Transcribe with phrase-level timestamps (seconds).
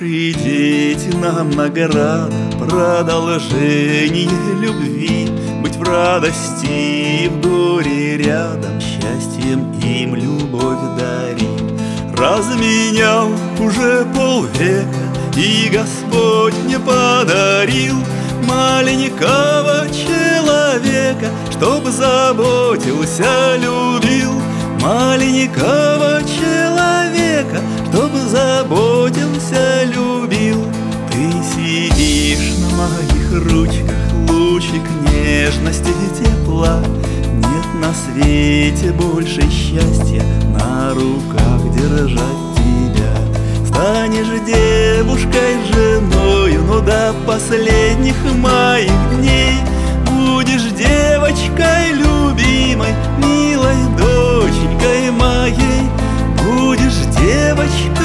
[0.00, 4.28] Наши дети нам награда Продолжение
[4.60, 5.28] любви
[5.60, 11.48] Быть в радости и в горе рядом Счастьем им любовь дарит
[12.16, 14.86] Разменял уже полвека
[15.36, 17.96] И Господь мне подарил
[18.46, 24.40] Маленького человека Чтоб заботился, любил
[24.80, 29.67] Маленького человека Чтоб заботился,
[33.38, 33.96] ручках
[34.28, 36.80] Лучик нежности и тепла.
[37.34, 40.22] Нет на свете больше счастья
[40.58, 43.66] На руках держать тебя.
[43.66, 49.54] Станешь девушкой, женою Ну до последних моих дней
[50.06, 55.82] Будешь девочкой любимой Милой доченькой моей.
[56.36, 57.97] Будешь девочкой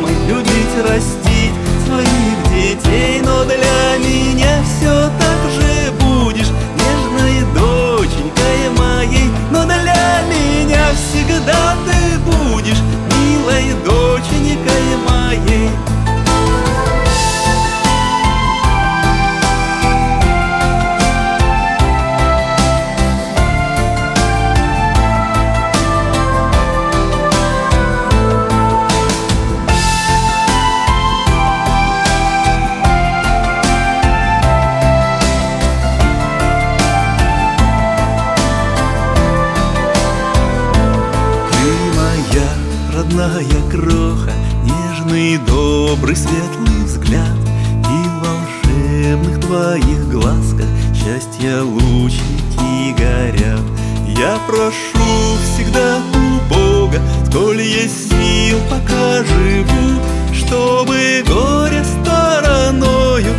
[0.00, 1.52] мамой Любить, растить
[1.86, 4.49] своих детей Но для меня
[43.10, 44.32] родная кроха,
[44.64, 47.36] Нежный, добрый, светлый взгляд
[47.84, 53.62] И в волшебных твоих глазках Счастья лучики горят.
[54.06, 60.00] Я прошу всегда у Бога Сколь есть сил, пока живу
[60.34, 63.32] Чтобы горе стороною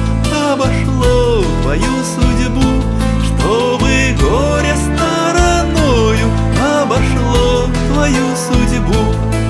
[0.52, 2.84] Обошло твою судьбу
[3.26, 6.30] Чтобы горе стороною
[6.82, 9.41] Обошло твою судьбу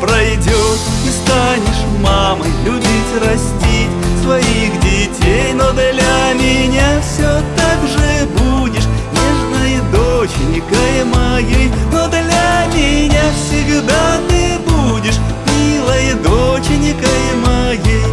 [0.00, 0.78] пройдет.
[1.04, 3.88] И станешь мамой Любить, растить
[4.22, 11.70] своих детей Но для меня все так же будешь Нежной доченькой моей.
[11.92, 18.04] Но для меня всегда ты будешь Милой доченькой моей.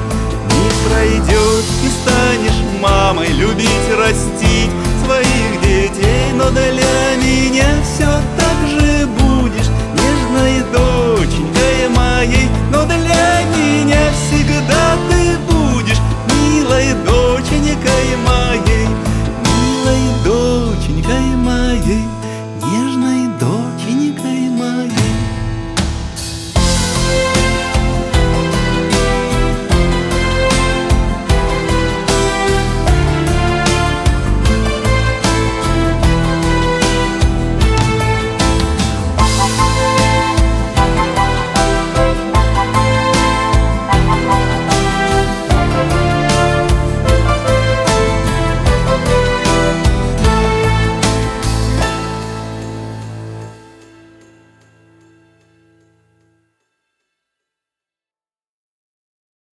[0.50, 4.72] Не пройдет и станешь мамой Любить, растить
[5.06, 8.06] своих детей Но для меня все
[8.38, 8.45] так